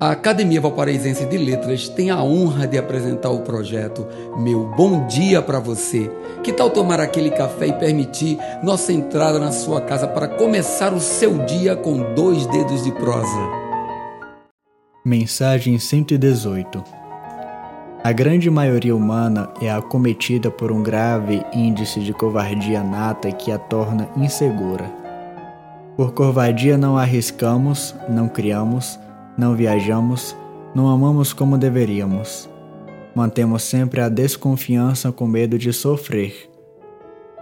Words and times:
A 0.00 0.10
Academia 0.10 0.60
Valparaísense 0.60 1.24
de 1.24 1.38
Letras 1.38 1.88
tem 1.88 2.10
a 2.10 2.20
honra 2.20 2.66
de 2.66 2.76
apresentar 2.76 3.30
o 3.30 3.42
projeto 3.42 4.04
Meu 4.36 4.66
Bom 4.76 5.06
Dia 5.06 5.40
para 5.40 5.60
Você. 5.60 6.10
Que 6.42 6.52
tal 6.52 6.68
tomar 6.68 6.98
aquele 6.98 7.30
café 7.30 7.68
e 7.68 7.72
permitir 7.72 8.36
nossa 8.60 8.92
entrada 8.92 9.38
na 9.38 9.52
sua 9.52 9.80
casa 9.80 10.08
para 10.08 10.26
começar 10.26 10.92
o 10.92 10.98
seu 11.00 11.38
dia 11.44 11.76
com 11.76 12.12
dois 12.12 12.44
dedos 12.48 12.82
de 12.82 12.90
prosa? 12.90 13.38
Mensagem 15.04 15.78
118 15.78 16.82
A 18.02 18.10
grande 18.10 18.50
maioria 18.50 18.96
humana 18.96 19.52
é 19.62 19.70
acometida 19.70 20.50
por 20.50 20.72
um 20.72 20.82
grave 20.82 21.44
índice 21.52 22.00
de 22.00 22.12
covardia 22.12 22.82
nata 22.82 23.30
que 23.30 23.52
a 23.52 23.58
torna 23.58 24.08
insegura. 24.16 24.90
Por 25.96 26.12
covardia 26.12 26.76
não 26.76 26.98
arriscamos, 26.98 27.94
não 28.08 28.26
criamos, 28.26 28.98
não 29.36 29.54
viajamos, 29.54 30.36
não 30.74 30.88
amamos 30.88 31.32
como 31.32 31.58
deveríamos. 31.58 32.48
Mantemos 33.14 33.62
sempre 33.62 34.00
a 34.00 34.08
desconfiança 34.08 35.12
com 35.12 35.26
medo 35.26 35.58
de 35.58 35.72
sofrer. 35.72 36.50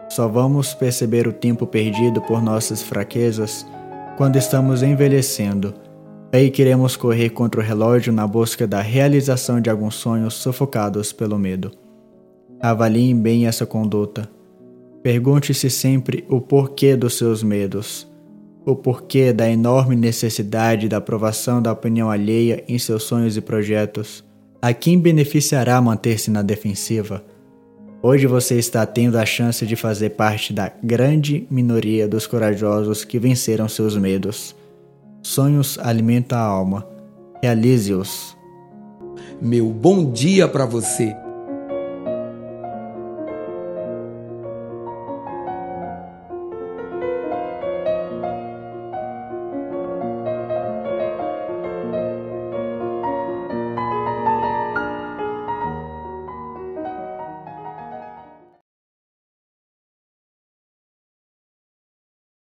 Só 0.08 0.28
vamos 0.28 0.74
perceber 0.74 1.26
o 1.26 1.32
tempo 1.32 1.66
perdido 1.66 2.20
por 2.20 2.42
nossas 2.42 2.82
fraquezas 2.82 3.66
quando 4.16 4.36
estamos 4.36 4.82
envelhecendo. 4.82 5.74
Aí 6.32 6.50
queremos 6.50 6.96
correr 6.96 7.30
contra 7.30 7.60
o 7.60 7.64
relógio 7.64 8.12
na 8.12 8.26
busca 8.26 8.66
da 8.66 8.80
realização 8.80 9.60
de 9.60 9.70
alguns 9.70 9.94
sonhos 9.94 10.34
sufocados 10.34 11.12
pelo 11.12 11.38
medo. 11.38 11.70
Avaliem 12.60 13.16
bem 13.16 13.46
essa 13.46 13.66
conduta. 13.66 14.28
Pergunte-se 15.02 15.68
sempre 15.68 16.24
o 16.28 16.40
porquê 16.40 16.96
dos 16.96 17.18
seus 17.18 17.42
medos 17.42 18.11
o 18.64 18.76
porquê 18.76 19.32
da 19.32 19.50
enorme 19.50 19.96
necessidade 19.96 20.88
da 20.88 20.98
aprovação 20.98 21.60
da 21.60 21.72
opinião 21.72 22.10
alheia 22.10 22.62
em 22.68 22.78
seus 22.78 23.02
sonhos 23.02 23.36
e 23.36 23.40
projetos. 23.40 24.24
A 24.60 24.72
quem 24.72 24.98
beneficiará 24.98 25.80
manter-se 25.80 26.30
na 26.30 26.42
defensiva? 26.42 27.24
Hoje 28.00 28.26
você 28.26 28.58
está 28.58 28.84
tendo 28.86 29.16
a 29.16 29.24
chance 29.26 29.64
de 29.66 29.76
fazer 29.76 30.10
parte 30.10 30.52
da 30.52 30.72
grande 30.82 31.46
minoria 31.50 32.06
dos 32.06 32.26
corajosos 32.26 33.04
que 33.04 33.18
venceram 33.18 33.68
seus 33.68 33.96
medos. 33.96 34.54
Sonhos 35.22 35.78
alimentam 35.80 36.38
a 36.38 36.42
alma. 36.42 36.86
Realize-os. 37.42 38.36
Meu 39.40 39.66
bom 39.70 40.10
dia 40.10 40.46
para 40.48 40.66
você. 40.66 41.14